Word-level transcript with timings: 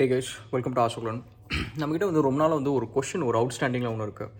ஹே 0.00 0.06
கேஷ் 0.10 0.28
welcome 0.50 0.74
to 0.74 0.80
ஆசோக்லன் 0.82 1.16
நம்மக்கிட்ட 1.78 2.06
வந்து 2.08 2.20
ரொம்ப 2.26 2.38
நாள் 2.40 2.54
வந்து 2.56 2.72
ஒரு 2.72 2.86
கொஷின் 2.96 3.24
ஒரு 3.28 3.36
அவுட்ஸ்டாண்டிங்கில் 3.38 3.90
ஒன்று 3.92 4.04
இருக்குது 4.06 4.30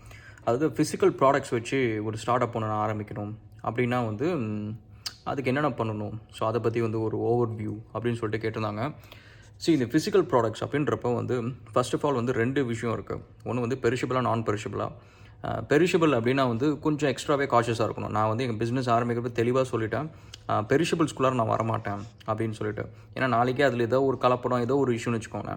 அதாவது 0.45 0.67
ஃபிசிக்கல் 0.75 1.13
ப்ராடக்ட்ஸ் 1.21 1.53
வச்சு 1.55 1.79
ஒரு 2.09 2.17
ஸ்டார்ட் 2.23 2.45
அப் 2.45 2.57
ஒன்று 2.59 2.69
ஆரம்பிக்கணும். 2.83 3.33
அப்படின்னா 3.69 3.99
வந்து 4.11 4.27
அதுக்கு 5.31 5.51
என்னென்ன 5.53 5.71
பண்ணணும்? 5.81 6.15
ஸோ 6.37 6.45
அதை 6.51 6.61
பற்றி 6.67 6.83
வந்து 6.87 6.99
ஒரு 7.07 7.17
ஓவர் 7.31 7.51
வியூ 7.61 7.75
அப்படின்னு 7.95 8.21
சொல்லிட்டு 8.21 8.43
கேட்டிருந்தாங்க. 8.45 8.85
ஸோ 9.65 9.69
இந்த 9.77 9.89
ஃபிசிக்கல் 9.95 10.27
ப்ராடக்ட்ஸ் 10.33 10.63
அப்படின்றப்ப 10.67 11.15
வந்து 11.21 11.39
ஃபர்ஸ்ட் 11.73 11.97
ஆஃப் 11.99 12.07
ஆல் 12.09 12.21
வந்து 12.21 12.37
ரெண்டு 12.43 12.63
விஷயம் 12.73 12.95
இருக்குது 12.99 13.25
ஒன்று 13.49 13.67
வந்து 13.67 13.79
பெரிஷபிளாக 13.87 14.25
நான் 14.29 14.47
பெரிஷபிளாக 14.51 14.91
பெரிஷபிள் 15.71 16.13
அப்படின்னா 16.19 16.45
வந்து 16.53 16.67
கொஞ்சம் 16.85 17.11
எக்ஸ்ட்ராவே 17.13 17.47
காஷியஸாக 17.53 17.87
இருக்கணும். 17.89 18.15
நான் 18.17 18.29
வந்து 18.31 18.45
எங்கள் 18.45 18.61
பிஸ்னஸ் 18.63 18.89
ஆரம்பிக்கிறப்ப 18.95 19.33
தெளிவாக 19.41 19.65
சொல்லிட்டேன். 19.73 20.09
பெரிஷபிள்ஸ்குள்ளார 20.71 21.37
நான் 21.41 21.53
வரமாட்டேன் 21.55 22.01
அப்படின்னு 22.29 22.57
சொல்லிட்டு. 22.61 22.85
ஏன்னா 23.17 23.29
நாளைக்கே 23.37 23.65
அதில் 23.69 23.85
ஏதோ 23.91 23.99
ஒரு 24.09 24.19
கலப்படம் 24.25 24.65
ஏதோ 24.67 24.77
ஒரு 24.85 24.93
இஷ்யூன்னு 24.99 25.21
வச்சுக்கோங்க 25.21 25.55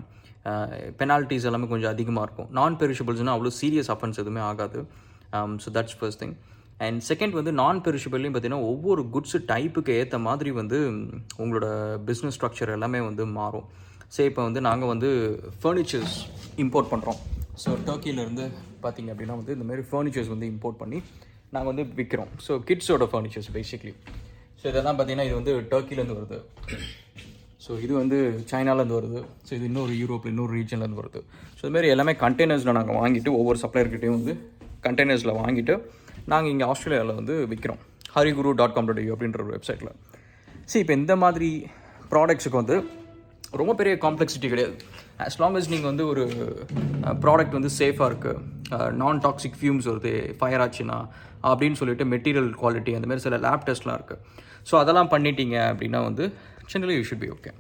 பெனால்ட்டிஸ் 1.00 1.48
எல்லாமே 1.50 1.68
கொஞ்சம் 1.74 1.92
அதிகமாக 1.96 2.26
இருக்கும். 2.28 2.50
நான் 2.60 2.78
பெரிஷபிள்ஸ்னால் 2.82 3.36
அவ்வளோ 3.36 3.54
சீரியஸ் 3.60 3.92
அஃபென்ஸ் 3.96 4.22
எதுவுமே 4.24 4.42
ஆகாது. 4.52 4.80
So 5.64 5.70
that's 5.78 5.98
first 6.00 6.22
thing 6.24 6.36
and 6.86 7.02
second 7.10 7.36
வந்து 7.40 7.52
நான் 7.62 7.82
பெரிஷபிள்லையும் 7.88 8.34
பார்த்தீங்கன்னா 8.36 8.68
ஒவ்வொரு 8.72 9.02
குட்ஸ் 9.16 9.38
டைப்புக்கு 9.52 9.92
ஏற்ற 10.02 10.18
மாதிரி 10.28 10.52
வந்து 10.62 10.78
உங்களோட 11.44 11.68
பிஸ்னஸ் 12.08 12.38
ஸ்ட்ரக்சர் 12.38 12.74
எல்லாமே 12.78 13.02
வந்து 13.10 13.26
மாறும். 13.38 13.68
சரி 14.16 14.30
இப்போ 14.32 14.44
வந்து 14.48 14.62
நாங்கள் 14.70 14.92
வந்து 14.94 15.10
ஃபர்னிச்சர்ஸ் 15.62 16.18
இம்போர்ட் 16.66 16.92
பண்ணுறோம் 16.94 17.20
ஸோ 17.64 17.72
டர்க்கியிலேருந்து 17.90 18.46
பார்த்தீங்க 18.86 19.12
அப்படின்னா 19.14 19.38
வந்து 19.42 19.56
இந்த 19.58 19.66
மாதிரி 19.70 19.84
ஃபர்னிச்சர்ஸ் 19.92 20.32
வந்து 20.34 20.48
இம்போர்ட் 20.54 20.80
பண்ணி 20.82 21.00
நாங்கள் 21.56 21.72
வந்து 21.72 21.86
விற்கிறோம் 22.00 22.32
ஸோ 22.48 22.54
கிட்ஸோட 22.68 23.06
ஃபர்னிச்சர்ஸ் 23.12 23.50
பேசிக்லி 23.58 23.94
ஸோ 24.62 24.66
இதெல்லாம் 24.72 24.98
பார்த்தீங்கன்னா 24.98 25.28
இது 25.30 25.38
வந்து 25.40 25.54
டர்க்கிலேருந்து 25.72 26.18
வருது. 26.20 26.38
ஸோ 27.66 27.72
இது 27.86 27.94
வந்து 28.00 28.18
சைனாலேருந்து 28.52 28.98
வருது. 29.00 29.20
ஸோ 29.48 29.52
இது 29.58 29.66
இன்னொரு 29.72 29.94
யூரோப்பில் 30.02 30.32
இன்னொரு 30.34 30.54
ரீஜன்லேருந்து 30.60 31.00
வருது. 31.02 31.20
ஸோ 31.58 31.62
இதுமாரி 31.66 31.90
எல்லாமே 31.96 32.14
கண்டெய்னர்ஸில் 32.24 32.78
நாங்கள் 32.80 32.98
வாங்கிட்டு 33.02 33.32
ஒவ்வொரு 33.40 33.60
சப்ளையர்கிட்டையும் 33.64 34.18
வந்து 34.20 34.34
கண்டெய்னர்ஸில் 34.88 35.34
வாங்கிட்டு 35.42 35.74
நாங்கள் 36.32 36.52
இங்கே 36.54 36.66
ஆஸ்திரேலியாவில் 36.72 37.18
வந்து 37.20 37.36
விற்கிறோம் 37.52 37.82
ஹரிகுரு 38.16 38.50
டாட் 38.62 38.74
காம் 38.78 38.88
டாட் 38.90 39.04
அப்படின்ற 39.16 39.40
ஒரு 39.46 39.54
வெப்சைட்டில் 39.58 39.92
சரி 40.72 40.82
இப்போ 40.84 40.96
இந்த 41.02 41.14
மாதிரி 41.24 41.50
ப்ராடக்ட்ஸுக்கு 42.14 42.62
வந்து 42.62 42.76
ரொம்ப 43.62 43.74
பெரிய 43.80 43.94
காம்ப்ளெக்சிட்டி 44.06 44.48
கிடையாது. 44.52 44.76
ஆஸ் 45.26 45.38
லாங் 45.42 45.58
அஸ் 45.60 45.70
நீங்கள் 45.74 45.90
வந்து 45.92 46.06
ஒரு 46.12 46.24
ப்ராடக்ட் 47.24 47.58
வந்து 47.58 47.72
சேஃபாக 47.80 48.10
இருக்குது 48.12 48.92
நான் 49.02 49.22
டாக்ஸிக் 49.26 49.58
ஃபியூம்ஸ் 49.60 49.88
வருது 49.92 50.14
ஃபயர் 50.40 50.64
ஆச்சுன்னா 50.66 50.98
அப்படின்னு 51.50 51.80
சொல்லிட்டு 51.82 52.06
மெட்டீரியல் 52.14 52.50
குவாலிட்டி 52.62 52.92
அந்த 52.98 53.08
மாதிரி 53.10 53.26
சில 53.28 53.38
லேப் 53.46 53.66
டெஸ்ட்லாம் 53.70 53.98
இருக்குது 54.00 54.22
ஸோ 54.70 54.76
அதெல்லாம் 54.84 55.12
பண்ணிட்டீங்க 55.14 55.58
அப்படின்னா 55.72 56.02
வந்து 56.10 56.26
generally 56.74 56.96
you 57.00 57.06
should 57.10 57.24
be 57.26 57.32
okay 57.38 57.52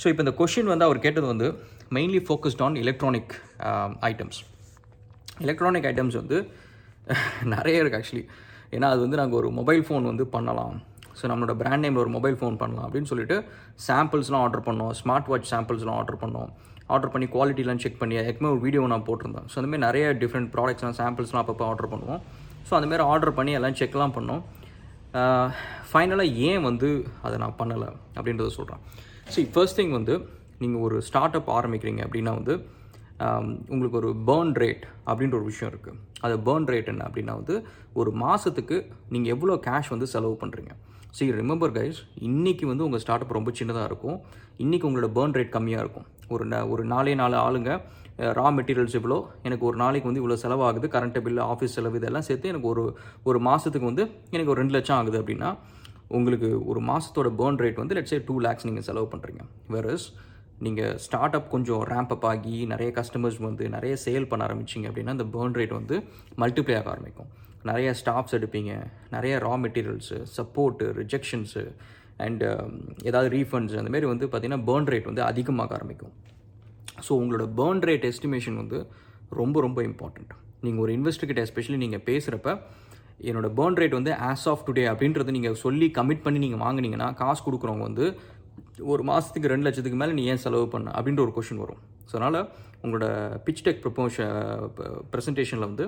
so 0.00 0.06
இப்போ 0.12 0.22
இந்த 0.24 0.34
கொஷின் 0.40 0.70
வந்து 0.72 0.86
அவர் 0.88 1.04
கேட்டது 1.06 1.26
வந்து 1.32 1.48
mainly 1.96 2.20
focused 2.28 2.62
on 2.66 2.76
electronic 2.84 3.34
items 4.10 4.40
electronic 5.46 5.86
items 5.90 6.16
வந்து 6.22 6.38
நிறைய 7.54 7.82
இருக்குது 7.82 8.00
ஆக்சுவலி 8.00 8.24
ஏன்னா 8.74 8.88
அது 8.92 9.00
வந்து 9.04 9.18
நாங்கள் 9.20 9.38
ஒரு 9.40 9.48
மொபைல் 9.58 9.82
ஃபோன் 9.86 10.04
வந்து 10.10 10.24
பண்ணலாம். 10.34 10.74
ஸோ 11.18 11.24
நம்மளோட 11.30 11.52
பிராண்ட் 11.60 11.84
நேமில் 11.84 12.02
ஒரு 12.04 12.12
மொபைல் 12.16 12.36
ஃபோன் 12.38 12.56
பண்ணலாம் 12.62 12.86
அப்படின்னு 12.86 13.10
சொல்லிட்டு 13.10 13.36
சாம்பிள்ஸ்லாம் 13.88 14.44
ஆர்டர் 14.46 14.64
பண்ணோம் 14.68 14.92
ஸ்மார்ட் 15.00 15.28
வாட்ச் 15.32 15.50
சாம்பிள்ஸ்லாம் 15.52 15.98
ஆர்டர் 16.00 16.20
பண்ணோம். 16.22 16.50
ஆர்டர் 16.92 17.12
பண்ணி 17.12 17.26
குவாலிட்டிலாம் 17.34 17.82
செக் 17.84 18.00
பண்ணி 18.02 18.16
அதுக்குமே 18.20 18.48
ஒரு 18.54 18.60
வீடியோ 18.64 18.86
நான் 18.92 19.06
போட்டிருந்தேன். 19.08 19.46
ஸோ 19.50 19.56
அந்தமாதிரி 19.60 19.84
நிறைய 19.88 20.06
டிஃப்ரெண்ட் 20.22 20.50
ப்ராடக்ட்ஸ்லாம் 20.54 20.98
சாம்பிள்ஸ்லாம் 21.00 21.42
அப்பப்போ 21.42 21.64
ஆர்டர் 21.70 21.90
பண்ணுவோம். 21.94 22.20
ஸோ 22.68 22.72
அந்தமாரி 22.78 23.04
ஆர்டர் 23.12 23.36
பண்ணி 23.38 23.52
எல்லாம் 23.58 23.78
செக்லாம் 23.80 24.14
பண்ணோம். 24.18 24.42
ஃபைனலாக 25.90 26.38
ஏன் 26.48 26.64
வந்து 26.68 26.88
அதை 27.26 27.36
நான் 27.42 27.58
பண்ணலை 27.58 27.88
அப்படின்றத 28.18 28.52
சொல்கிறேன் 28.58 28.80
ஸோ 29.32 29.44
ஃபர்ஸ்ட் 29.54 29.78
திங் 29.80 29.94
வந்து 29.98 30.14
நீங்கள் 30.62 30.82
ஒரு 30.86 30.96
ஸ்டார்ட் 31.08 31.36
அப் 31.38 31.50
ஆரம்பிக்கிறீங்க 31.58 32.00
அப்படின்னா 32.06 32.32
வந்து 32.40 32.54
உங்களுக்கு 33.72 33.98
ஒரு 34.00 34.10
பேர்ன் 34.28 34.54
ரேட் 34.62 34.84
அப்படின்ற 35.10 35.34
ஒரு 35.40 35.46
விஷயம் 35.50 35.70
இருக்குது 35.72 35.98
அது 36.26 36.34
பேர்ன் 36.46 36.66
ரேட் 36.72 36.90
என்ன 36.92 37.02
அப்படின்னா 37.08 37.34
வந்து 37.40 37.56
ஒரு 38.00 38.10
மாதத்துக்கு 38.22 38.76
நீங்கள் 39.14 39.32
எவ்வளோ 39.34 39.56
கேஷ் 39.66 39.90
வந்து 39.94 40.06
செலவு 40.14 40.34
பண்ணுறீங்க 40.42 40.72
ஸோ 41.16 41.28
ரிமெம்பர் 41.40 41.74
கைஸ் 41.76 42.00
இன்றைக்கி 42.28 42.64
வந்து 42.70 42.84
உங்கள் 42.86 43.02
ஸ்டார்ட் 43.04 43.24
அப் 43.24 43.36
ரொம்ப 43.38 43.50
சின்னதாக 43.58 43.88
இருக்கும். 43.90 44.18
இன்றைக்கி 44.64 44.86
உங்களோட 44.88 45.10
பேர்ன் 45.18 45.36
ரேட் 45.38 45.52
கம்மியாக 45.56 45.84
இருக்கும். 45.84 46.06
ஒரு 46.28 46.46
ந- 46.46 46.68
ஒரு 46.68 46.84
நாலே 46.84 47.14
நாலு 47.14 47.36
ஆளுங்க 47.36 47.70
ரா 48.34 48.46
மெட்டீரியல்ஸ் 48.56 48.96
இவ்வளோ 48.96 49.16
எனக்கு 49.42 49.66
ஒரு 49.66 49.76
நாளைக்கு 49.76 50.08
வந்து 50.08 50.20
இவ்வளோ 50.20 50.38
செலவாகுது 50.42 50.88
கரண்ட் 50.92 51.18
பில்லு 51.20 51.40
ஆஃபீஸ் 51.46 51.74
செலவு 51.74 51.96
இதெல்லாம் 51.96 52.22
சேர்த்து 52.22 52.48
எனக்கு 52.48 52.68
ஒரு 52.68 52.82
ஒரு 53.24 53.38
மாதத்துக்கு 53.40 53.86
வந்து 53.86 54.04
எனக்கு 54.30 54.50
ஒரு 54.50 54.60
ரெண்டு 54.60 54.72
லட்சம் 54.72 54.96
ஆகுது 54.96 55.22
அப்படின்னா 55.22 55.50
உங்களுக்கு 56.08 56.66
ஒரு 56.66 56.80
மாதத்தோட 56.80 57.28
பேர்ன் 57.34 57.56
ரேட் 57.56 57.74
வந்து 57.74 57.94
லெட்ஸே 57.94 58.24
டூ 58.26 58.40
லேக்ஸ் 58.40 58.66
நீங்கள் 58.66 58.82
செலவு 58.82 59.08
பண்ணுறீங்க 59.12 59.42
வேறஸ் 59.68 60.06
நீங்கள் 60.58 60.98
ஸ்டார்ட் 60.98 61.34
அப் 61.34 61.50
கொஞ்சம் 61.50 61.82
ரேம்ப் 61.84 62.08
அப் 62.08 62.26
ஆகி 62.26 62.66
நிறைய 62.66 62.92
கஸ்டமர்ஸ் 62.94 63.40
வந்து 63.40 63.68
நிறைய 63.68 63.96
சேல் 64.04 64.28
பண்ண 64.28 64.46
ஆரம்பிச்சிங்க 64.46 64.88
அப்படின்னா 64.90 65.08
அந்த 65.08 65.24
பேர்ன் 65.32 65.52
ரேட் 65.54 65.68
வந்து 65.70 65.96
மல்டிப்ளை 66.38 66.76
ஆக 66.78 66.90
ஆரம்பிக்கும். 66.90 67.30
நிறைய 67.62 67.94
ஸ்டாஃப்ஸ் 68.00 68.34
எடுப்பீங்க 68.34 68.72
நிறைய 69.10 69.38
raw 69.38 69.54
materials 69.62 70.24
support 70.36 70.92
rejections 70.98 71.62
and 72.18 72.46
um, 72.56 72.74
ஏதாவது 73.08 73.28
ரீஃபண்ட்ஸ் 73.36 73.78
அந்த 73.80 73.90
மாதிரி 73.94 74.08
வந்து 74.10 74.26
பார்த்திங்கன்னா 74.26 74.64
பேர்ன் 74.68 74.88
ரேட் 74.92 75.08
வந்து 75.10 75.22
அதிகமாக 75.30 75.74
ஆரம்பிக்கும். 75.78 76.14
ஸோ 77.06 77.12
உங்களோட 77.20 77.44
பேர்ன் 77.60 77.82
ரேட் 77.88 78.06
எஸ்டிமேஷன் 78.10 78.58
வந்து 78.62 78.78
ரொம்ப 79.40 79.60
ரொம்ப 79.66 79.78
இம்பார்ட்டண்ட் 79.88 80.32
நீங்கள் 80.64 80.82
ஒரு 80.84 80.92
இன்வெஸ்டர்கிட்ட 80.98 81.42
எஸ்பெஷலி 81.46 81.78
நீங்கள் 81.84 82.04
பேசுகிறப்ப 82.10 82.50
என்னோட 83.30 83.48
பேர்ன் 83.58 83.78
ரேட் 83.80 83.98
வந்து 83.98 84.12
ஆஸ் 84.30 84.46
ஆஃப் 84.52 84.64
டுடே 84.68 84.84
அப்படின்றது 84.92 85.34
நீங்கள் 85.36 85.58
சொல்லி 85.64 85.88
கமிட் 85.98 86.24
பண்ணி 86.24 86.40
நீங்கள் 86.44 86.62
வாங்குனீங்கன்னா 86.66 87.08
காசு 87.22 87.42
கொடுக்குறவங்க 87.46 87.86
வந்து 87.88 88.06
ஒரு 88.92 89.02
மாதத்துக்கு 89.10 89.52
ரெண்டு 89.52 89.66
லட்சத்துக்கு 89.66 90.00
மேலே 90.00 90.14
நீ 90.18 90.24
ஏன் 90.32 90.42
செலவு 90.44 90.66
பண்ண? 90.74 90.88
அப்படின்ற 90.98 91.20
ஒரு 91.26 91.34
கொஷின் 91.36 91.62
வரும். 91.64 91.82
ஸோ 92.08 92.14
அதனால் 92.18 92.38
உங்களோட 92.84 93.06
பிச் 93.46 93.64
டெக் 93.66 93.80
ப்ரொபோஷன் 93.84 94.32
ப்ரெசன்டேஷனில் 95.12 95.66
வந்து 95.70 95.84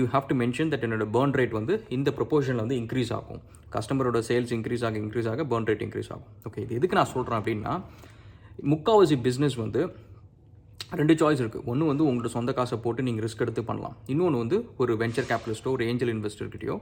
you 0.00 0.04
have 0.14 0.26
to 0.30 0.34
mention 0.42 0.70
that 0.72 0.84
என்னோட 0.86 1.04
பேர்ன் 1.16 1.36
ரேட் 1.40 1.54
வந்து 1.58 1.74
இந்த 1.96 2.10
ப்ரொபோஷனில் 2.18 2.62
வந்து 2.64 2.78
இன்க்ரீஸ் 2.82 3.12
ஆகும். 3.18 3.40
கஸ்டமரோட 3.76 4.18
சேல்ஸ் 4.30 4.52
இன்க்ரீஸ் 4.56 4.84
ஆக 4.88 4.98
இன்க்ரீஸ் 5.04 5.28
ஆக 5.32 5.44
பேர்ன் 5.52 5.68
ரேட் 5.70 5.84
இன்க்ரீஸ் 5.86 6.10
ஆகும். 6.14 6.28
ஓகே 6.48 6.60
இது 6.66 6.76
எதுக்கு 6.80 6.98
நான் 6.98 7.12
சொல்கிறேன் 7.14 7.40
அப்படின்னா 7.40 7.72
முக்கால்வாசி 8.72 9.16
பிஸ்னஸ் 9.26 9.56
வந்து 9.64 9.80
ரெண்டு 10.98 11.14
சாய்ஸ் 11.20 11.40
இருக்குது 11.42 11.64
ஒன்று 11.70 11.88
வந்து 11.90 12.04
உங்களோட 12.08 12.28
சொந்த 12.34 12.50
காசை 12.58 12.76
போட்டு 12.84 13.06
நீங்கள் 13.06 13.24
ரிஸ்க் 13.24 13.42
எடுத்து 13.44 13.62
பண்ணலாம். 13.70 13.94
இன்னொன்று 14.12 14.42
வந்து 14.42 14.56
ஒரு 14.82 14.92
வெஞ்சர் 15.00 15.26
கேபிட்டலிஸ்ட்டோ 15.30 15.72
ஒரு 15.76 15.84
ஏஞ்சல் 15.90 16.12
இன்வெஸ்டர்கிட்டயோ 16.14 16.76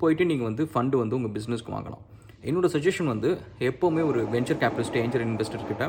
போயிட்டு 0.00 0.24
நீங்கள் 0.30 0.48
வந்து 0.50 0.64
ஃபண்டு 0.72 1.00
வந்து 1.02 1.16
உங்கள் 1.18 1.34
பிஸ்னஸ்க்கு 1.36 1.74
வாங்கலாம். 1.76 2.04
என்னோட 2.48 2.66
சஜஷன் 2.74 3.10
வந்து 3.14 3.30
எப்போவுமே 3.68 4.02
ஒரு 4.10 4.20
வெஞ்சர் 4.34 4.60
கேபிட்டலிஸ்ட் 4.62 4.98
ஏஞ்சல் 5.02 5.24
இன்வெஸ்டர்கிட்ட 5.28 5.86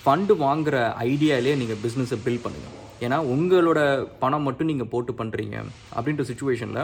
ஃபண்டு 0.00 0.34
வாங்குகிற 0.44 0.78
ஐடியாலே 1.10 1.54
நீங்கள் 1.62 1.80
பிஸ்னஸை 1.84 2.18
பில்ட் 2.24 2.44
பண்ணுங்கள் 2.46 2.78
ஏன்னா 3.06 3.18
உங்களோட 3.34 3.80
பணம் 4.22 4.46
மட்டும் 4.48 4.70
நீங்கள் 4.70 4.90
போட்டு 4.92 5.12
பண்ணுறீங்க 5.20 5.56
அப்படின்ற 5.96 6.24
சுச்சுவேஷனில் 6.30 6.82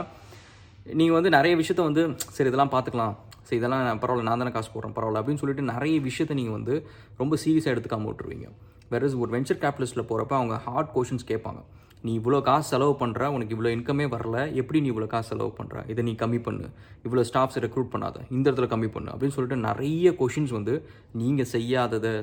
நீங்கள் 0.99 1.17
வந்து 1.17 1.31
நிறைய 1.37 1.53
விஷயத்த 1.61 1.81
வந்து 1.89 2.03
சரி 2.35 2.49
இதெல்லாம் 2.51 2.73
பார்த்துக்கலாம் 2.75 3.15
சரி 3.47 3.59
இதெல்லாம் 3.59 3.99
பரவாயில்ல 4.01 4.27
நான் 4.27 4.41
தானே 4.41 4.51
காசு 4.55 4.69
போடுறேன் 4.73 4.95
பரவாயில்ல 4.97 5.21
அப்படின்னு 5.21 5.41
சொல்லிட்டு 5.41 5.63
நிறைய 5.73 5.95
விஷயத்த 6.07 6.37
நீங்கள் 6.39 6.57
வந்து 6.57 6.73
ரொம்ப 7.21 7.33
சீரியஸாக 7.43 7.73
எடுத்துக்காம 7.73 8.07
விட்டுருவீங்க. 8.09 8.47
வேற 8.93 9.09
ஒரு 9.23 9.31
வெஞ்சர் 9.35 9.59
கேபிட்டலிஸ்ட்டில் 9.63 10.07
போகிறப்ப 10.09 10.33
அவங்க 10.39 10.55
ஹார்ட் 10.67 10.91
கொஷின்ஸ் 10.95 11.27
கேட்பாங்க. 11.31 11.61
நீ 12.05 12.11
இவ்வளோ 12.19 12.37
காசு 12.47 12.67
செலவு 12.73 12.93
பண்ணுற 13.01 13.21
உனக்கு 13.35 13.53
இவ்வளோ 13.55 13.71
இன்கமே 13.77 14.05
வரல 14.15 14.37
எப்படி 14.61 14.79
நீ 14.83 14.89
இவ்வளோ 14.93 15.07
காசு 15.13 15.27
செலவு 15.31 15.51
பண்ணுற 15.59 15.77
இதை 15.91 16.03
நீ 16.09 16.13
கம்மி 16.21 16.39
பண்ணு. 16.47 16.67
இவ்வளோ 17.07 17.23
ஸ்டாஃப்ஸ் 17.29 17.59
ரெக்ரூட் 17.65 17.91
பண்ணாத. 17.93 18.17
இந்த 18.35 18.45
இடத்துல 18.49 18.69
கம்மி 18.73 18.89
பண்ணு 18.95 19.11
அப்படின்னு 19.13 19.35
சொல்லிட்டு 19.37 19.59
நிறைய 19.69 20.11
கொஷின்ஸ் 20.21 20.55
வந்து 20.57 20.75
நீங்கள் 21.21 21.51
செய்யாததை 21.55 22.13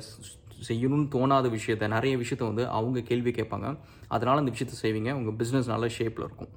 செய்யணும்னு 0.68 1.08
தோணாத 1.14 1.46
விஷயத்த 1.56 1.88
நிறைய 1.96 2.14
விஷயத்த 2.22 2.44
வந்து 2.50 2.64
அவங்க 2.78 3.02
கேள்வி 3.10 3.32
கேட்பாங்க. 3.38 3.68
அதனால் 4.14 4.42
அந்த 4.42 4.52
விஷயத்த 4.54 4.76
செய்வீங்க. 4.84 5.10
உங்கள் 5.20 5.36
பிஸ்னஸ் 5.40 5.72
நல்ல 5.74 5.88
ஷேப்பில் 5.96 6.26
இருக்கும். 6.26 6.52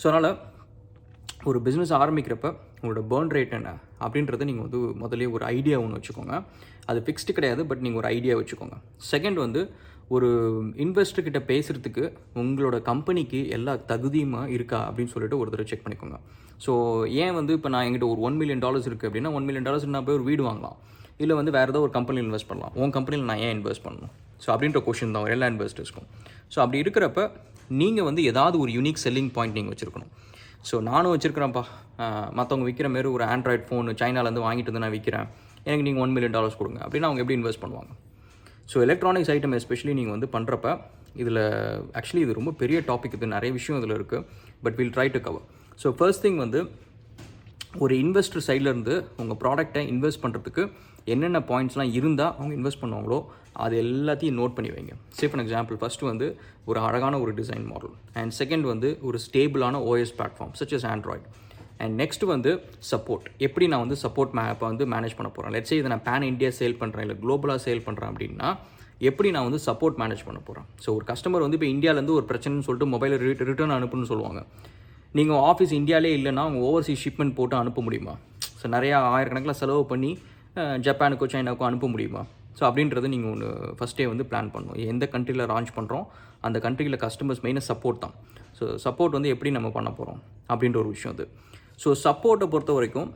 ஸோ 0.00 0.04
அதனால் 0.10 0.28
ஒரு 1.50 1.58
பிஸ்னஸ் 1.64 1.94
ஆரம்பிக்கிறப்ப 2.00 2.48
உங்களோட 2.82 3.00
பேர்ன் 3.10 3.32
ரேட் 3.36 3.56
என்ன 3.58 3.70
அப்படின்றத 4.04 4.44
நீங்கள் 4.50 4.66
வந்து 4.66 4.78
முதல்ல 5.02 5.26
ஒரு 5.36 5.44
ஐடியா 5.56 5.76
ஒன்று 5.82 5.98
வச்சுக்கோங்க. 5.98 6.36
அது 6.90 6.98
ஃபிக்ஸ்டு 7.06 7.36
கிடையாது 7.38 7.62
பட் 7.70 7.82
நீங்கள் 7.86 8.00
ஒரு 8.02 8.08
ஐடியா 8.16 8.34
வச்சுக்கோங்க. 8.40 8.76
செகண்ட் 9.10 9.40
வந்து 9.44 9.62
ஒரு 10.14 10.28
இன்வெஸ்டர்கிட்ட 10.84 11.40
பேசுகிறதுக்கு 11.50 12.02
உங்களோட 12.40 12.76
கம்பெனிக்கு 12.88 13.38
எல்லா 13.56 13.74
தகுதியுமா 13.92 14.42
இருக்கா 14.56 14.80
அப்படின்னு 14.88 15.12
சொல்லிட்டு 15.14 15.38
ஒரு 15.42 15.50
தடவை 15.52 15.68
செக் 15.70 15.84
பண்ணிக்கோங்க. 15.84 16.18
ஸோ 16.64 16.72
ஏன் 17.22 17.36
வந்து 17.38 17.52
இப்போ 17.58 17.70
நான் 17.74 17.86
என்கிட்ட 17.86 18.08
ஒரு 18.14 18.20
ஒன் 18.28 18.36
மில்லியன் 18.40 18.64
டாலர்ஸ் 18.64 18.88
இருக்குது 18.90 19.08
அப்படின்னா 19.10 19.32
ஒன் 19.38 19.46
மில்லியன் 19.46 19.68
டாலர்ஸ் 19.68 19.86
நான் 19.96 20.06
போய் 20.08 20.18
ஒரு 20.20 20.26
வீடு 20.30 20.42
வாங்கலாம். 20.48 20.76
இல்லை 21.22 21.34
வந்து 21.40 21.52
வேறு 21.56 21.70
ஏதோ 21.72 21.80
ஒரு 21.86 21.92
கம்பெனியில் 21.96 22.26
இன்வெஸ்ட் 22.28 22.48
பண்ணலாம். 22.50 22.72
உன் 22.82 22.94
கம்பெனியில் 22.96 23.26
நான் 23.30 23.42
ஏன் 23.46 23.54
இன்வெஸ்ட் 23.56 23.84
பண்ணணும்? 23.86 24.12
ஸோ 24.44 24.48
அப்படின்ற 24.54 24.80
கொஷின் 24.86 25.14
தான். 25.16 25.26
எல்லா 25.34 25.48
இன்வெஸ்டர்ஸ்க்கும் 25.52 26.08
ஸோ 26.52 26.58
அப்படி 26.64 26.78
இருக்கிறப்ப 26.84 27.20
நீங்கள் 27.80 28.06
வந்து 28.08 28.22
ஏதாவது 28.30 28.56
ஒரு 28.62 28.70
யூனிக் 28.78 29.00
செல்லிங் 29.04 29.30
பாயிண்ட் 29.36 29.56
நீங்கள் 29.58 29.72
வச்சுருக்கணும். 29.74 30.10
ஸோ 30.68 30.74
நானும் 30.90 31.12
வச்சுருக்கிறேன்ப்பா. 31.14 31.64
மற்றவங்க 32.38 32.64
விற்கிற 32.68 32.88
மாரி 32.94 33.08
ஒரு 33.16 33.24
ஆண்ட்ராய்ட் 33.34 33.64
ஃபோன் 33.68 33.88
சைனாலேருந்து 34.00 34.44
வாங்கிட்டு 34.46 34.70
வந்து 34.72 34.82
நான் 34.84 34.94
விற்கிறேன் 34.96 35.26
எனக்கு 35.66 35.84
நீங்கள் 35.86 36.02
ஒன் 36.04 36.12
மில்லியன் 36.14 36.36
டாலர்ஸ் 36.36 36.58
கொடுங்க. 36.60 36.78
அப்படின்னா 36.86 37.08
அவங்க 37.10 37.22
எப்படி 37.24 37.36
இன்வெஸ்ட் 37.40 37.62
பண்ணுவாங்க? 37.64 37.92
ஸோ 38.70 38.76
எலக்ட்ரானிக்ஸ் 38.86 39.30
ஐட்டம் 39.34 39.56
எஸ்பெஷலி 39.58 39.94
நீங்கள் 39.98 40.14
வந்து 40.16 40.28
பண்ணுறப்ப 40.36 40.68
இதில் 41.22 41.42
ஆக்சுவலி 41.98 42.22
இது 42.26 42.38
ரொம்ப 42.38 42.52
பெரிய 42.62 42.78
டாபிக் 42.90 43.14
இது 43.18 43.26
நிறைய 43.34 43.50
விஷயம் 43.58 43.78
இதில் 43.80 43.94
இருக்குது 43.98 44.24
but 44.64 44.76
will 44.78 44.94
try 44.96 45.06
to 45.16 45.20
cover 45.26 45.44
so 45.82 45.90
first 45.98 46.24
thing 46.24 46.40
வந்து 46.44 46.60
ஒரு 47.84 47.94
இன்வெஸ்டர் 48.04 48.44
சைட்லேருந்து 48.48 48.94
உங்கள் 49.22 49.38
ப்ராடக்டை 49.42 49.82
இன்வெஸ்ட் 49.92 50.22
பண்ணுறதுக்கு 50.24 50.64
என்னென்ன 51.12 51.38
பாயிண்ட்ஸ்லாம் 51.48 51.92
இருந்தால் 51.98 52.34
அவங்க 52.38 52.52
இன்வெஸ்ட் 52.58 52.82
பண்ணுவாங்களோ 52.82 53.18
அது 53.64 53.74
எல்லாத்தையும் 53.82 54.38
நோட் 54.40 54.54
பண்ணி 54.56 54.70
வைங்க. 54.74 54.92
சே 55.18 55.24
ஃபார் 55.30 55.42
எக்ஸாம்பிள் 55.44 55.78
ஃபஸ்ட்டு 55.80 56.08
வந்து 56.10 56.26
ஒரு 56.70 56.78
அழகான 56.86 57.18
ஒரு 57.24 57.32
டிசைன் 57.40 57.66
மாடல் 57.72 57.94
அண்ட் 58.20 58.32
செகண்ட் 58.38 58.66
வந்து 58.72 58.88
ஒரு 59.08 59.18
ஸ்டேபிளான 59.26 59.80
OS 59.90 60.14
platform 60.18 60.52
such 60.60 60.74
as 60.78 60.86
Android 60.92 61.26
and 61.84 61.94
next 62.02 62.24
வந்து 62.34 62.50
சப்போர்ட் 62.90 63.26
எப்படி 63.46 63.66
நான் 63.72 63.84
வந்து 63.86 63.98
சப்போர்ட் 64.02 64.34
மே 64.38 64.44
இப்போ 64.54 64.66
வந்து 64.72 64.86
மேனேஜ் 64.94 65.16
பண்ண 65.18 65.30
போகிறேன் 65.36 65.54
லெட்ஸே 65.56 65.78
இதை 65.80 65.90
நான் 65.94 66.06
பேன் 66.08 66.26
இந்தியா 66.32 66.50
சேல் 66.60 66.76
பண்ணுறேன் 66.82 67.04
இல்லை 67.06 67.16
குளோபலாக 67.24 67.60
சேல் 67.66 67.84
பண்ணுறேன் 67.86 68.10
அப்படின்னா 68.12 68.50
எப்படி 69.08 69.30
நான் 69.36 69.46
வந்து 69.48 69.60
சப்போர்ட் 69.66 69.96
மேனேஜ் 70.02 70.26
பண்ண 70.26 70.40
போகிறேன் 70.48 70.66
ஸோ 70.84 70.88
ஒரு 70.96 71.04
கஸ்டமர் 71.10 71.44
வந்து 71.46 71.58
இப்போ 71.58 71.70
இந்தியாவிலேருந்து 71.74 72.16
ஒரு 72.18 72.26
பிரச்சனைன்னு 72.30 72.66
சொல்லிட்டு 72.68 72.92
மொபைலை 72.94 73.16
ரிட்டர்ன் 73.50 73.76
அனுப்புன்னு 73.78 74.10
சொல்லுவாங்க. 74.12 74.42
நீங்கள் 75.18 75.42
ஆஃபீஸ் 75.50 75.72
இந்தியாவிலே 75.80 76.12
இல்லைன்னா 76.18 76.44
அவங்க 76.46 76.60
ஓவர்சீஸ் 76.68 77.02
ஷிப்மெண்ட் 77.04 77.34
போட்டு 77.34 77.56
அனுப்ப 77.56 77.82
முடியுமா? 77.82 78.14
ஸோ 78.60 78.68
நிறையா 78.74 78.96
ஆயிரக்கணக்கில் 79.16 79.60
செலவு 79.62 79.82
பண்ணி 79.92 80.10
ஜப்பானுக்கோ 80.86 81.26
சைனாக்கோ 81.34 81.64
அனுப்ப 81.68 81.86
முடியுமா? 81.94 82.22
ஸோ 82.58 82.62
அப்படின்றது 82.68 83.06
நீங்கள் 83.14 83.32
ஒன்று 83.34 83.48
ஃபஸ்ட்டே 83.78 84.04
வந்து 84.10 84.24
பிளான் 84.30 84.50
பண்ணணும். 84.54 84.78
எந்த 84.92 85.04
கண்ட்ரியில் 85.14 85.44
லான்ச் 85.52 85.72
பண்ணுறோம் 85.78 86.04
அந்த 86.46 86.58
கண்ட்ரியில் 86.66 86.98
கஸ்டமர்ஸ் 87.04 87.42
மெயினாக 87.44 87.64
சப்போர்ட் 87.70 88.02
தான். 88.04 88.14
ஸோ 88.58 88.64
சப்போர்ட் 88.84 89.16
வந்து 89.16 89.32
எப்படி 89.34 89.50
நம்ம 89.56 89.68
பண்ண 89.76 89.90
போகிறோம் 89.98 90.20
அப்படின்ற 90.52 90.78
ஒரு 90.82 90.90
விஷயம் 90.94 91.14
அது. 91.16 91.24
ஸோ 91.82 91.88
சப்போர்ட்டை 92.04 92.46
பொறுத்த 92.52 92.72
வரைக்கும் 92.78 93.08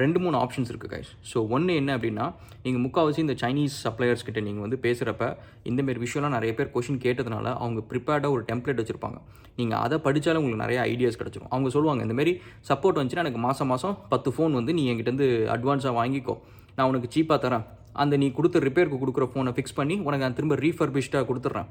ரெண்டு 0.00 0.18
மூணு 0.24 0.36
ஆப்ஷன்ஸ் 0.42 0.70
இருக்குது 0.72 0.92
கைஸ் 0.94 1.10
ஸோ 1.30 1.38
ஒன்று 1.54 1.72
என்ன 1.80 1.90
அப்படின்னா 1.96 2.26
நீங்கள் 2.64 2.82
முக்கால்வாசி 2.84 3.20
இந்த 3.24 3.36
சைனீஸ் 3.42 3.76
சப்ளையர்ஸ் 3.86 4.24
கிட்ட 4.28 4.40
நீங்கள் 4.48 4.64
வந்து 4.66 4.78
பேசுகிறப்ப 4.84 5.24
இந்தமாரி 5.70 6.00
விஷயம்லாம் 6.04 6.36
நிறைய 6.36 6.52
பேர் 6.58 6.70
கொஷின் 6.74 7.00
கேட்டதுனால 7.06 7.46
அவங்க 7.62 7.82
ப்ரிப்பேர்டாக 7.90 8.36
ஒரு 8.36 8.44
டெம்ப்ளேட் 8.50 8.80
வச்சுருப்பாங்க. 8.82 9.18
நீங்கள் 9.60 9.80
அதை 9.84 9.96
படித்தாலும் 10.06 10.40
உங்களுக்கு 10.42 10.64
நிறைய 10.64 10.80
ஐடியாஸ் 10.92 11.20
கிடச்சிரும். 11.20 11.50
அவங்க 11.54 11.68
சொல்லுவாங்க 11.76 12.02
இந்தமாரி 12.06 12.34
சப்போர்ட் 12.70 12.98
வந்துச்சுன்னா 12.98 13.24
எனக்கு 13.26 13.42
மாதம் 13.46 13.70
மாதம் 13.72 13.96
பத்து 14.12 14.30
ஃபோன் 14.36 14.58
வந்து 14.60 14.74
நீ 14.78 14.84
என்கிட்டருந்து 14.92 15.28
அட்வான்ஸாக 15.56 15.94
வாங்கிக்கோ. 16.00 16.36
நான் 16.76 16.88
உனக்கு 16.90 17.08
சீப்பாக 17.16 17.38
தரேன். 17.44 17.64
அந்த 18.02 18.14
நீ 18.22 18.26
கொடுத்த 18.38 18.60
ரிப்பேருக்கு 18.68 18.98
கொடுக்குற 19.02 19.26
ஃபோனை 19.32 19.52
ஃபிக்ஸ் 19.56 19.76
பண்ணி 19.78 19.94
உனக்கு 20.06 20.24
நான் 20.24 20.38
திரும்ப 20.38 20.56
ரீஃபர்பிஷ்டாக 20.64 21.24
கொடுத்துட்றேன். 21.28 21.68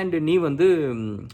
அண்டு 0.00 0.18
நீ 0.28 0.34
வந்து 0.46 0.66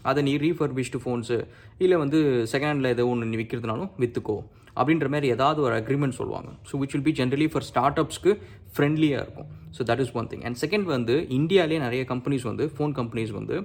அதை 0.09 0.21
நீ 0.27 0.33
ரீஃபர்பிஷ்டு 0.45 0.99
ஃபோன்ஸு 1.03 1.37
இல்லை 1.83 1.97
வந்து 2.03 2.19
செகண்ட் 2.53 2.71
ஹேண்டில் 2.71 2.93
ஏதோ 2.95 3.05
ஒன்று 3.11 3.29
நீ 3.31 3.37
விற்கிறதுனாலும் 3.41 3.91
விற்றுக்கோ 4.03 4.37
அப்படின்ற 4.79 5.07
மாதிரி 5.13 5.27
ஏதாவது 5.35 5.59
ஒரு 5.65 5.73
அக்ரிமெண்ட் 5.79 6.17
சொல்லுவாங்க. 6.19 6.49
So 6.69 6.79
which 6.81 6.93
will 6.95 7.07
be 7.07 7.13
generally 7.19 7.47
for 7.53 7.65
start 7.69 7.99
அப்ஸ்க்கு 8.03 8.31
ஃப்ரெண்ட்லியாக 8.75 9.23
இருக்கும். 9.25 9.49
So 9.77 9.81
that 9.89 10.01
is 10.03 10.13
one 10.19 10.27
thing 10.31 10.43
and 10.47 10.59
second 10.63 10.87
வந்து 10.95 11.15
இந்தியாவிலே 11.39 11.79
நிறைய 11.85 12.03
கம்பெனிஸ் 12.13 12.45
வந்து 12.51 12.65
ஃபோன் 12.75 12.93
கம்பெனிஸ் 12.99 13.33
வந்து 13.39 13.57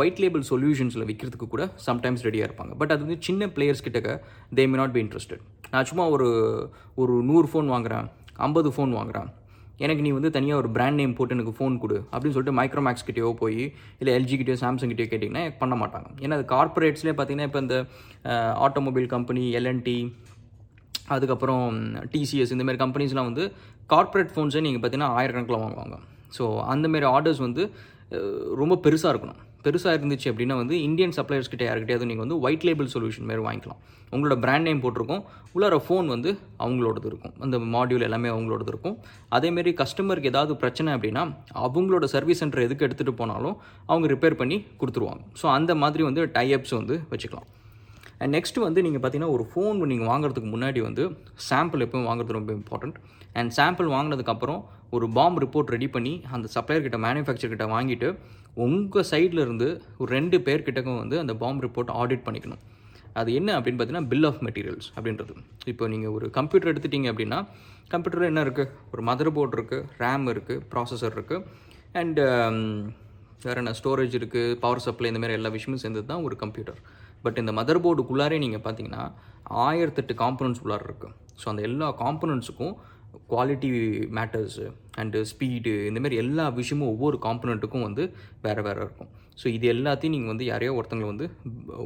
ஒயிட் 0.00 0.20
லேபிள் 0.22 0.44
சொல்யூஷன்ஸில் 0.52 1.06
விற்கிறதுக்கு 1.10 1.48
கூட 1.54 1.64
சம்டைம்ஸ் 1.88 2.24
ரெடியாக 2.28 2.48
இருப்பாங்க. 2.48 2.72
பட் 2.80 2.92
அது 2.94 3.02
வந்து 3.06 3.18
சின்ன 3.28 3.46
பிளேயர்ஸ் 3.56 3.84
கிட்டக்க 3.86 4.18
they 4.58 4.64
may 4.70 4.78
not 4.82 4.94
be 4.96 5.02
interested 5.04 5.42
நான் 5.74 5.88
சும்மா 5.90 6.06
ஒரு 6.16 6.28
ஒரு 7.02 7.16
நூறு 7.30 7.48
ஃபோன் 7.52 7.70
வாங்குகிறேன் 7.74 8.08
ஐம்பது 8.46 8.68
ஃபோன் 8.74 8.92
வாங்குறான். 8.98 9.30
எனக்கு 9.84 10.02
நீ 10.06 10.10
வந்து 10.16 10.30
தனியாக 10.36 10.60
ஒரு 10.62 10.68
பிராண்ட் 10.74 10.98
நேம் 11.00 11.14
போட்டு 11.18 11.34
எனக்கு 11.36 11.52
ஃபோன் 11.58 11.76
கொடு 11.82 11.96
அப்படின்னு 12.10 12.34
சொல்லிட்டு 12.34 12.58
மைக்ரோமேக்ஸ் 12.58 13.06
கிட்டேயோ 13.08 13.30
போய் 13.40 13.60
இல்லை 14.00 14.12
எல்ஜி 14.18 14.36
கிட்டேயோ 14.40 14.58
சாம்சங் 14.62 14.90
கிட்டேயோ 14.92 15.08
கேட்டிங்கன்னா 15.12 15.44
பண்ண 15.62 15.74
மாட்டாங்க. 15.80 16.08
ஏன்னா 16.24 16.36
அது 16.38 16.46
கார்பரேட்ஸ்லேயே 16.54 17.14
பார்த்தீங்கன்னா 17.18 17.48
இப்போ 17.50 17.62
இந்த 17.64 17.78
automobile 18.66 19.08
company 19.14 19.44
L and T 19.60 19.96
அதுக்கப்புறம் 21.14 21.64
டிசிஎஸ் 22.12 22.54
இந்தமாரி 22.56 22.78
கம்பெனிஸ்லாம் 22.84 23.28
வந்து 23.30 23.46
கார்ப்பரேட் 23.94 24.32
ஃபோன்ஸே 24.34 24.62
நீங்கள் 24.66 24.82
பார்த்தீங்கன்னா 24.84 25.10
ஆயிரக்கணக்கில் 25.18 25.62
வாங்குவாங்க. 25.64 25.96
ஸோ 26.36 26.44
அந்தமாரி 26.74 27.08
ஆர்டர்ஸ் 27.14 27.42
வந்து 27.46 27.64
ரொம்ப 28.60 28.74
பெருசாக 28.84 29.12
இருக்கணும். 29.12 29.40
பெருசாக 29.64 29.96
இருந்துச்சு 29.98 30.28
அப்படின்னா 30.32 30.56
வந்து 30.60 30.74
இந்தியன் 30.88 31.14
சப்ளையர்ஸ் 31.18 31.50
கிட்ட 31.52 31.64
யார்கிட்டயாவது 31.68 32.08
நீங்கள் 32.10 32.24
வந்து 32.24 32.38
ஒயிட் 32.46 32.66
லேபிள் 32.68 32.90
சொல்யூஷன் 32.94 33.26
மாதிரி 33.30 33.44
வாங்கிக்கலாம். 33.46 33.80
உங்களோட 34.14 34.36
பிராண்ட் 34.44 34.66
நேம் 34.68 34.82
போட்டிருக்கும். 34.84 35.22
உள்ளார 35.54 35.76
ஃபோன் 35.86 36.08
வந்து 36.14 36.30
அவங்களோடது 36.64 37.08
இருக்கும். 37.10 37.34
அந்த 37.46 37.58
மாடியூல் 37.74 38.06
எல்லாமே 38.08 38.28
அவங்களோடது 38.34 38.70
இருக்கும். 38.74 38.96
அதேமாரி 39.36 39.72
கஸ்டமருக்கு 39.82 40.30
ஏதாவது 40.32 40.54
பிரச்சனை 40.62 40.92
அப்படின்னா 40.96 41.24
அவங்களோட 41.66 42.06
சர்வீஸ் 42.14 42.42
சென்டர் 42.42 42.66
எதுக்கு 42.66 42.86
எடுத்துகிட்டு 42.88 43.20
போனாலும் 43.22 43.56
அவங்க 43.90 44.08
ரிப்பேர் 44.14 44.40
பண்ணி 44.42 44.58
கொடுத்துருவாங்க. 44.82 45.22
ஸோ 45.42 45.48
அந்த 45.58 45.74
மாதிரி 45.82 46.04
வந்து 46.10 46.24
டைஅப்ஸ் 46.38 46.74
வந்து 46.80 46.96
வச்சுக்கலாம். 47.12 47.48
அண்ட் 48.20 48.32
நெக்ஸ்ட் 48.36 48.58
வந்து 48.66 48.80
நீங்கள் 48.86 49.02
பார்த்தீங்கன்னா 49.02 49.34
ஒரு 49.36 49.44
ஃபோன் 49.50 49.80
நீங்கள் 49.92 50.10
வாங்குறதுக்கு 50.12 50.50
முன்னாடி 50.54 50.80
வந்து 50.88 51.04
சாம்பிள் 51.48 51.82
எப்பவும் 51.86 52.08
வாங்குறது 52.10 52.36
ரொம்ப 52.38 52.52
இம்பார்ட்டண்ட் 52.58 52.98
அண்ட் 53.40 53.52
சாம்பிள் 53.58 53.88
வாங்கினதுக்கப்புறம் 53.94 54.60
ஒரு 54.96 55.06
பாம் 55.16 55.38
ரிப்போர்ட் 55.44 55.72
ரெடி 55.74 55.88
பண்ணி 55.94 56.12
அந்த 56.34 56.46
சப்ளையர்கிட்ட 56.56 56.98
மேனுஃபேக்சர் 57.06 57.52
கிட்ட 57.52 57.66
வாங்கிட்டு 57.72 58.08
உங்கள் 58.64 59.08
சைடில் 59.10 59.42
இருந்து 59.44 59.68
ஒரு 60.00 60.08
ரெண்டு 60.16 60.36
பேர்கிட்டக்கும் 60.46 61.00
வந்து 61.02 61.16
அந்த 61.22 61.34
பாம் 61.42 61.60
ரிப்போர்ட் 61.66 61.92
ஆடிட் 62.00 62.24
பண்ணிக்கணும். 62.26 62.62
அது 63.20 63.30
என்ன 63.38 63.50
அப்படின்னு 63.56 63.78
பார்த்தீங்கன்னா 63.78 64.10
பில் 64.12 64.26
ஆஃப் 64.30 64.40
மெட்டீரியல்ஸ் 64.46 64.88
அப்படின்றது. 64.96 65.34
இப்போ 65.72 65.84
நீங்கள் 65.92 66.14
ஒரு 66.16 66.26
கம்ப்யூட்டர் 66.38 66.70
எடுத்துட்டீங்க 66.72 67.08
அப்படின்னா 67.12 67.38
கம்ப்யூட்டரில் 67.92 68.30
என்ன 68.32 68.42
இருக்குது 68.46 68.70
ஒரு 68.92 69.02
மதர் 69.10 69.34
போர்டு 69.36 69.56
இருக்குது 69.58 69.86
ரேம் 70.02 70.26
இருக்குது 70.34 70.62
ப்ராசஸர் 70.72 71.16
இருக்குது 71.18 71.42
அண்டு 72.00 72.22
um, 72.44 72.60
வேறு 73.44 73.60
என்ன 73.62 73.72
ஸ்டோரேஜ் 73.78 74.14
இருக்குது 74.18 74.54
பவர் 74.62 74.82
சப்ளை 74.84 75.08
இந்த 75.10 75.20
மாதிரி 75.22 75.36
எல்லா 75.38 75.50
விஷயமும் 75.56 75.82
சேர்ந்தது 75.82 76.06
தான் 76.10 76.22
ஒரு 76.26 76.34
கம்ப்யூட்டர் 76.42 76.78
பட் 77.24 77.38
இந்த 77.42 77.52
மதர் 77.58 77.80
போர்டுக்குள்ளாரே 77.84 78.38
நீங்கள் 78.44 78.62
பார்த்தீங்கன்னா 78.64 79.02
ஆயிரத்தெட்டு 79.64 80.14
காம்பனன்ட்ஸ் 80.22 80.62
உள்ளார 80.62 80.82
இருக்குது 80.88 81.14
ஸோ 81.40 81.46
அந்த 81.52 81.62
எல்லா 81.62 81.88
காம்பனன்ட்ஸுக்கும் 82.00 82.74
குவாலிட்டி 83.32 83.70
மேட்டர்ஸு 84.18 84.66
அண்டு 85.02 85.20
ஸ்பீடு 85.30 85.72
இந்தமாரி 85.88 86.16
எல்லா 86.24 86.44
விஷயமும் 86.58 86.90
ஒவ்வொரு 86.92 87.16
காம்பனண்ட்டுக்கும் 87.26 87.86
வந்து 87.88 88.02
வேறு 88.46 88.62
வேறு 88.66 88.80
இருக்கும். 88.84 89.10
ஸோ 89.40 89.46
இது 89.56 89.66
எல்லாத்தையும் 89.74 90.14
நீங்கள் 90.16 90.32
வந்து 90.32 90.44
யாரையோ 90.50 90.72
ஒருத்தங்களை 90.78 91.08
வந்து 91.12 91.26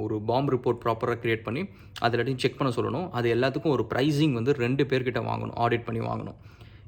ஒரு 0.04 0.16
பாம் 0.30 0.50
ரிப்போர்ட் 0.54 0.80
ப்ராப்பராக 0.84 1.18
க்ரியேட் 1.22 1.46
பண்ணி 1.46 1.62
அது 2.04 2.12
எல்லாத்தையும் 2.14 2.42
செக் 2.44 2.58
பண்ண 2.60 2.72
சொல்லணும். 2.78 3.06
அது 3.18 3.28
எல்லாத்துக்கும் 3.36 3.74
ஒரு 3.76 3.86
ப்ரைஸிங் 3.92 4.34
வந்து 4.38 4.54
ரெண்டு 4.64 4.84
பேர்கிட்ட 4.90 5.22
வாங்கணும் 5.30 5.56
ஆடிட் 5.64 5.86
பண்ணி 5.88 6.02
வாங்கணும். 6.10 6.38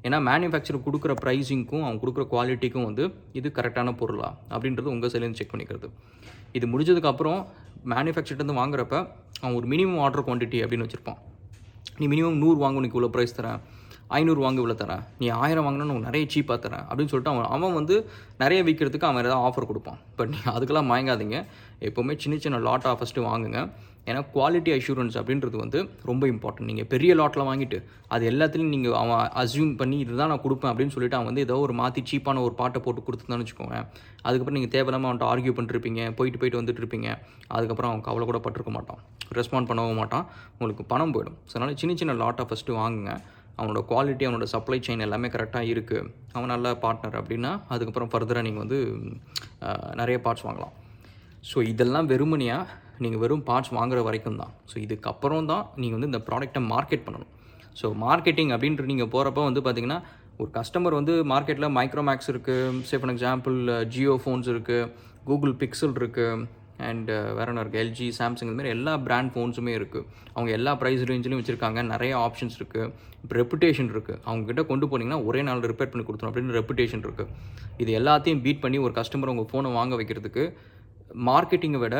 ஏன்னா 0.07 0.17
மேனுஃபேக்சர் 0.27 0.83
கொடுக்குற 0.85 1.13
ப்ரைஸிங்க்கும் 1.23 1.83
அவங்க 1.87 1.99
கொடுக்குற 2.03 2.23
குவாலிட்டிக்கும் 2.33 2.87
வந்து 2.89 3.03
இது 3.39 3.47
கரெக்டான 3.57 3.89
பொருளா 3.99 4.29
அப்படின்றது 4.53 4.87
உங்கள் 4.93 5.11
சைலேருந்து 5.15 5.39
செக் 5.41 5.51
பண்ணிக்கிறது. 5.51 5.89
இது 6.57 6.65
முடிஞ்சதுக்கப்புறம் 6.73 7.41
மேனுஃபேக்சர்லேருந்து 7.91 8.59
வாங்குறப்ப 8.61 8.95
அவன் 9.41 9.57
ஒரு 9.59 9.67
மினிமம் 9.73 10.01
ஆர்டர் 10.05 10.25
குவான்டிட்டி 10.27 10.57
அப்படின்னு 10.63 10.87
வச்சுருப்பான். 10.87 11.19
நீ 11.99 12.05
மினிமம் 12.13 12.41
நூறு 12.43 12.57
வாங்கணும் 12.63 12.81
உனக்கு 12.81 12.97
இவ்வளோ 12.97 13.11
ப்ரைஸ் 13.15 13.37
தரேன். 13.37 13.61
ஐநூறு 14.17 14.41
வாங்க 14.45 14.59
இவ்வளோ 14.61 14.77
தரேன். 14.81 15.03
நீ 15.21 15.27
ஆயிரம் 15.43 15.65
வாங்கினா 15.67 15.85
உனக்கு 15.87 16.09
நிறைய 16.09 16.25
சீப்பாக 16.33 16.59
தரேன். 16.65 16.85
அப்படின்னு 16.89 17.11
சொல்லிட்டு 17.11 17.33
அவன் 17.33 17.51
அவன் 17.55 17.77
வந்து 17.79 17.95
நிறைய 18.43 18.59
விற்கிறதுக்கு 18.67 19.07
அவன் 19.09 19.21
ஏதாவது 19.23 19.45
ஆஃபர் 19.47 19.69
கொடுப்பான். 19.69 20.01
பட் 20.17 20.33
நீங்கள் 20.33 20.53
அதுக்கெல்லாம் 20.55 20.91
மயங்காதீங்க. 20.93 21.39
எப்போவுமே 21.89 22.15
சின்ன 22.23 22.35
சின்ன 22.45 22.59
லாட்டாக 22.67 22.95
ஃபஸ்ட்டு 22.99 23.25
வாங்குங்க. 23.29 23.61
ஏன்னா 24.09 24.21
குவாலிட்டி 24.35 24.71
அஷூரன்ஸ் 24.75 25.15
அப்படின்றது 25.19 25.57
வந்து 25.63 25.79
ரொம்ப 26.09 26.23
இம்பார்ட்டன்ட் 26.31 26.69
நீங்கள் 26.69 26.87
பெரிய 26.93 27.11
லாட்டில் 27.19 27.47
வாங்கிட்டு 27.49 27.77
அது 28.13 28.23
எல்லாத்துலேயும் 28.29 28.71
நீங்கள் 28.75 28.95
அவன் 29.01 29.25
அசியூம் 29.41 29.73
பண்ணி 29.81 29.97
இதுதான் 30.03 30.31
நான் 30.31 30.41
கொடுப்பேன் 30.45 30.71
அப்படின்னு 30.71 30.93
சொல்லிட்டு 30.95 31.17
அவன் 31.17 31.29
வந்து 31.29 31.43
ஏதோ 31.47 31.57
ஒரு 31.65 31.73
மாற்றி 31.81 32.01
சீப்பான 32.11 32.41
ஒரு 32.47 32.55
பாட்டை 32.61 32.79
போட்டு 32.85 33.01
கொடுத்துருந்தான்னு 33.07 33.45
வச்சுக்கோங்க 33.45 33.77
அதுக்கப்புறம் 34.27 34.57
நீங்கள் 34.59 34.73
தேவையில்லாமல் 34.75 35.09
அவன்கிட்ட 35.09 35.27
ஆர்கியூ 35.33 35.53
பண்ணிருப்பீங்க. 35.59 36.01
போயிட்டு 36.19 36.39
போயிட்டு 36.41 36.59
வந்துட்டு 36.61 36.81
இருப்பீங்க. 36.83 37.09
அதுக்கப்புறம் 37.57 37.91
அவன் 37.91 38.03
கவலை 38.07 38.25
கூட 38.31 38.39
பட்டிருக்க 38.45 38.73
மாட்டான். 38.77 39.01
ரெஸ்பாண்ட் 39.39 39.69
பண்ணவும் 39.71 40.01
மாட்டான். 40.01 40.25
உங்களுக்கு 40.57 40.85
பணம் 40.93 41.13
போயிடும். 41.17 41.37
ஸோ 41.49 41.55
அதனால் 41.57 41.79
சின்ன 41.83 41.95
சின்ன 42.01 42.15
லாட்டை 42.23 42.45
ஃபஸ்ட்டு 42.49 42.79
வாங்குங்க. 42.81 43.13
அவனோட 43.57 43.79
குவாலிட்டி 43.91 44.23
அவனோட 44.27 44.45
சப்ளை 44.53 44.79
செயின் 44.87 45.05
எல்லாமே 45.07 45.27
கரெக்டாக 45.35 45.71
இருக்குது 45.73 46.07
அவன் 46.35 46.51
நல்ல 46.53 46.67
பார்ட்னர் 46.83 47.17
அப்படின்னா 47.21 47.51
அதுக்கப்புறம் 47.73 48.11
ஃபர்தராக 48.13 48.45
நீங்கள் 48.47 48.63
வந்து 48.63 48.79
நிறைய 50.01 50.17
பார்ட்ஸ் 50.25 50.45
வாங்கலாம். 50.47 50.73
ஸோ 51.49 51.57
இதெல்லாம் 51.71 52.09
வெறுமனையாக 52.13 52.79
நீங்கள் 53.03 53.21
வெறும் 53.23 53.45
பார்ட்ஸ் 53.49 53.73
வாங்குற 53.77 53.99
வரைக்கும் 54.07 54.39
தான். 54.41 54.53
ஸோ 54.71 54.75
இதுக்கப்புறம் 54.85 55.47
தான் 55.51 55.63
நீங்கள் 55.81 55.97
வந்து 55.97 56.11
இந்த 56.11 56.21
ப்ராடக்ட்டை 56.29 56.63
மார்க்கெட் 56.73 57.05
பண்ணணும். 57.05 57.31
ஸோ 57.79 57.87
மார்க்கெட்டிங் 58.05 58.51
அப்படின்ட்டு 58.55 58.89
நீங்கள் 58.91 59.11
போகிறப்ப 59.13 59.43
வந்து 59.49 59.61
பார்த்தீங்கன்னா 59.65 59.99
ஒரு 60.41 60.49
கஸ்டமர் 60.57 60.97
வந்து 60.99 61.13
மார்க்கெட்டில் 61.31 61.73
மைக்ரோமேக்ஸ் 61.77 62.29
இருக்குது 62.33 62.81
say 62.89 62.97
for 63.01 63.13
example 63.13 63.57
Jio 63.93 64.13
phones 64.23 64.49
இருக்குது 64.53 64.89
கூகுள் 65.29 65.53
பிக்சல் 65.61 65.97
இருக்குது 66.01 66.45
அண்ட் 66.89 67.09
uh, 67.15 67.27
வேற 67.37 67.47
என்ன 67.51 67.63
இருக்குது 67.63 67.83
எல்ஜி 67.83 68.07
சாம்சங் 68.19 68.47
இந்த 68.47 68.57
மாதிரி 68.59 68.73
எல்லா 68.77 68.93
பிராண்ட் 69.07 69.31
ஃபோன்ஸுமே 69.33 69.73
இருக்குது 69.79 70.05
அவங்க 70.35 70.51
எல்லா 70.57 70.71
ப்ரைஸ் 70.81 71.03
ரேஞ்சிலையும் 71.09 71.41
வச்சுருக்காங்க. 71.41 71.81
நிறைய 71.93 72.13
ஆப்ஷன்ஸ் 72.25 72.57
இருக்குது 72.59 72.87
இப்போ 73.23 73.35
ரெப்புடேஷன் 73.41 73.89
இருக்குது 73.93 74.19
அவங்ககிட்ட 74.27 74.63
கொண்டு 74.71 74.87
போனீங்கன்னா 74.91 75.19
ஒரே 75.29 75.41
நாள் 75.49 75.63
ரிப்பேர் 75.71 75.91
பண்ணி 75.93 76.05
கொடுத்துரும் 76.07 76.31
அப்படின்னு 76.31 76.57
ரெப்புடேஷன் 76.59 77.03
இருக்குது 77.07 77.31
இது 77.83 77.91
எல்லாத்தையும் 77.99 78.41
பீட் 78.45 78.63
பண்ணி 78.65 78.79
ஒரு 78.87 78.95
கஸ்டமர் 78.99 79.33
உங்கள் 79.33 79.49
ஃபோனை 79.51 79.71
வாங்க 79.79 79.95
வைக்கிறதுக்கு 80.01 80.45
மார்க்கெட்டிங்கை 81.29 81.81
விட 81.85 81.97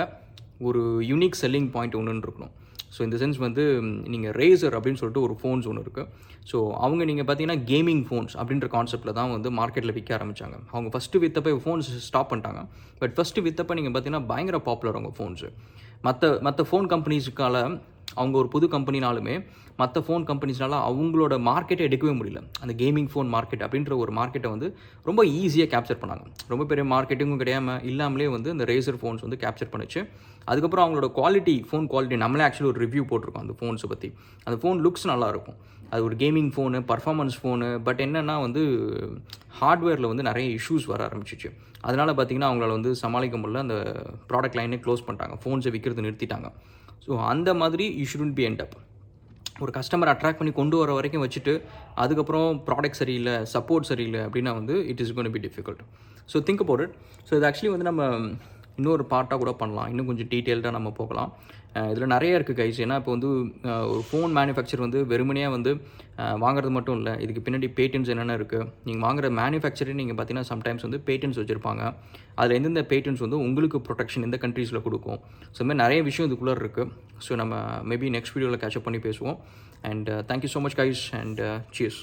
ஒரு 0.68 0.82
யூனிக் 1.12 1.40
செல்லிங் 1.44 1.70
பாயிண்ட் 1.76 1.98
ஒன்றுன்னு 2.00 2.26
இருக்கணும். 2.28 2.54
ஸோ 2.96 3.02
இந்த 3.08 3.18
சென்ஸ் 3.18 3.38
வந்து 3.38 3.64
நீங்கள் 4.08 4.34
ரேசர் 4.42 4.76
அப்படின்னு 4.78 5.00
சொல்லிட்டு 5.02 5.24
ஒரு 5.28 5.36
ஃபோன்ஸ் 5.42 5.68
ஒன்று 5.72 5.84
இருக்குது 5.86 6.08
ஸோ 6.52 6.58
அவங்க 6.86 7.04
நீங்கள் 7.10 7.28
பார்த்தீங்கன்னா 7.28 7.60
கேமிங் 7.72 8.04
ஃபோன்ஸ் 8.08 8.34
அப்படின்ற 8.42 8.68
கான்செப்ட்டில் 8.78 9.18
தான் 9.20 9.32
வந்து 9.36 9.52
மார்க்கெட்டில் 9.60 9.96
விற்க 9.98 10.12
ஆரம்பித்தாங்க 10.18 10.58
அவங்க 10.72 10.90
ஃபஸ்ட்டு 10.96 11.22
விற்றப்ப 11.24 11.56
ஃபோன்ஸ் 11.66 11.90
ஸ்டாப் 12.08 12.30
பண்ணிட்டாங்க. 12.32 12.62
பட் 13.02 13.14
ஃபஸ்ட்டு 13.18 13.44
விற்றப்ப 13.48 13.78
நீங்கள் 13.80 13.94
பார்த்தீங்கன்னா 13.96 14.28
பயங்கர 14.32 14.60
பாப்புலர் 14.70 14.98
அவங்க 15.00 15.14
ஃபோன்ஸு 15.20 15.50
மற்ற 16.08 16.30
மற்ற 16.42 16.62
ஃபோன் 16.70 16.88
கம்பெனிஸுக்கால 16.94 17.58
அவங்க 18.16 18.38
ஒரு 18.38 18.48
புது 18.48 18.68
கம்பெனினாலுமே 18.68 19.46
மற்ற 19.78 20.02
ஃபோன் 20.08 20.24
கம்பெனிஸ்னால 20.30 20.80
அவங்களோட 20.90 21.34
மார்க்கெட்டை 21.50 21.84
எடுக்கவே 21.90 22.14
முடியல. 22.20 22.40
அந்த 22.60 22.74
கேமிங் 22.82 23.08
ஃபோன் 23.14 23.30
மார்க்கெட் 23.36 23.64
அப்படின்ற 23.66 23.98
ஒரு 23.98 24.14
மார்க்கெட்டை 24.14 24.50
வந்து 24.50 24.78
ரொம்ப 25.04 25.26
ஈஸியாக 25.26 25.70
கேப்சர் 25.74 26.02
பண்ணாங்க. 26.02 26.26
ரொம்ப 26.48 26.66
பெரிய 26.66 26.96
மார்க்கெட்டிங்கும் 26.96 27.42
கிடையாம 27.44 27.84
இல்லாமலே 27.84 28.28
வந்து 28.28 28.50
அந்த 28.50 28.64
ரேசர் 28.64 29.00
ஃபோன்ஸ் 29.02 29.26
வந்து 29.28 29.40
கேப்சர் 29.44 29.72
பண்ணிச்சு. 29.74 30.08
அதுக்கப்புறம் 30.46 30.86
அவங்களோட 30.86 31.10
குவாலிட்டி 31.20 31.56
ஃபோன் 31.72 31.88
குவாலிட்டி 31.94 32.18
நம்மளே 32.18 32.44
ஆக்சுவலி 32.44 32.72
ஒரு 32.74 32.88
ரிவ்யூ 32.88 33.04
போட்டிருக்கோம் 33.12 33.46
அந்த 33.48 33.56
ஃபோன்ஸை 33.60 33.88
பற்றி 33.88 34.14
அந்த 34.44 34.56
ஃபோன் 34.62 34.80
லுக்ஸ் 34.86 35.08
நல்லாயிருக்கும். 35.12 35.58
அது 35.90 36.04
ஒரு 36.04 36.16
gaming 36.16 36.52
phone 36.56 36.80
performance 36.92 37.36
phone 37.42 37.80
but 37.80 38.02
என்னென்னா 38.02 38.42
வந்து 38.42 38.62
ஹார்ட்வேரில் 39.62 40.08
வந்து 40.08 40.24
நிறைய 40.24 40.58
இஷ்யூஸ் 40.58 40.86
வர 40.86 41.08
ஆரம்பிச்சிச்சு. 41.08 41.50
அதனால் 41.82 42.16
பார்த்தீங்கன்னா 42.16 42.50
அவங்களால 42.52 42.70
வந்து 42.70 42.96
சமாளிக்க 42.96 43.38
முடியல. 43.38 43.58
அந்த 43.58 43.78
ப்ராடக்ட் 44.30 44.58
லைனே 44.60 44.80
க்ளோஸ் 44.86 45.06
பண்ணிட்டாங்க. 45.08 45.36
ஃபோன்ஸை 45.44 45.72
விற்கிறது 45.76 46.06
நிறுத்திட்டாங்க. 46.08 46.50
ஸோ 47.02 47.12
அந்த 47.26 47.50
மாதிரி 47.54 47.86
you 48.00 48.06
shouldn't 48.12 48.36
be 48.36 48.46
end 48.46 48.62
up 48.62 48.76
ஒரு 49.62 49.72
கஸ்டமர் 49.72 50.12
அட்ராக்ட் 50.12 50.40
பண்ணி 50.40 50.52
கொண்டு 50.52 50.76
வர 50.78 50.92
வரைக்கும் 50.94 51.24
வச்சுட்டு 51.24 51.54
அதுக்கப்புறம் 51.96 52.48
ப்ராடக்ட் 52.68 53.00
சரியில்லை 53.02 53.36
சப்போர்ட் 53.54 53.90
சரியில்லை 53.92 54.22
அப்படின்னா 54.22 54.54
வந்து 54.56 54.76
it 54.88 55.02
is 55.02 55.14
gonna 55.14 55.32
be 55.32 55.42
difficult 55.48 55.82
so 56.34 56.40
think 56.44 56.62
about 56.62 56.84
it 56.86 56.96
so 57.30 57.34
இது 57.38 57.48
ஆக்சுவலி 57.50 57.72
வந்து 57.72 57.90
நம்ம 57.90 58.04
இன்னொரு 58.82 59.06
பார்ட்டாக 59.16 59.40
கூட 59.46 59.54
பண்ணலாம். 59.64 59.90
இன்னும் 59.94 60.12
கொஞ்சம் 60.12 60.30
டீட்டெயில்டாக 60.36 60.78
நம்ம 60.78 60.92
போகலாம். 61.02 61.32
இதில் 61.92 62.12
நிறைய 62.14 62.38
இருக்குது 62.38 62.58
கைஸ் 62.60 62.80
ஏன்னா 62.86 62.96
இப்போ 63.02 63.12
வந்து 63.16 63.30
ஒரு 63.92 64.02
ஃபோன் 64.08 64.32
மேனுஃபேக்சர் 64.38 64.82
வந்து 64.86 65.00
வெறுமனையாக 65.12 65.54
வந்து 65.56 65.72
வாங்குறது 66.44 66.72
மட்டும் 66.78 66.98
இல்லை. 67.00 67.14
இதுக்கு 67.24 67.44
பின்னாடி 67.46 67.68
பேட்டன்ஸ் 67.78 68.10
என்னென்ன 68.14 68.36
இருக்குது 68.40 68.68
நீங்கள் 68.88 69.06
வாங்குற 69.08 69.28
மேனுஃபேக்சரே 69.40 69.96
நீங்கள் 70.00 70.18
பார்த்தீங்கன்னா 70.18 70.50
சம்டைம்ஸ் 70.52 70.86
வந்து 70.88 71.00
பேட்டன்ஸ் 71.10 71.40
வச்சுருப்பாங்க. 71.42 71.84
அதில் 72.40 72.58
எந்தெந்த 72.60 72.84
பேட்டன்ஸ் 72.92 73.24
வந்து 73.26 73.40
உங்களுக்கு 73.48 73.80
ப்ரொடெக்ஷன் 73.88 74.26
எந்த 74.30 74.40
கண்ட்ரீஸில் 74.46 74.86
கொடுக்கும்? 74.88 75.20
ஸோ 75.56 75.60
மாதிரி 75.68 75.82
நிறைய 75.84 76.02
விஷயம் 76.10 76.28
இதுக்குள்ளே 76.30 76.56
இருக்குது 76.60 76.92
ஸோ 77.28 77.38
நம்ம 77.44 77.56
மேபி 77.92 78.10
நெக்ஸ்ட் 78.18 78.36
வீடியோவில் 78.38 78.62
கேட்சப் 78.64 78.88
பண்ணி 78.88 79.02
பேசுவோம். 79.08 79.38
And 79.92 80.12
thank you 80.32 80.52
so 80.56 80.62
much 80.66 80.80
guys 80.82 81.06
and 81.22 81.42
cheese 81.78 82.02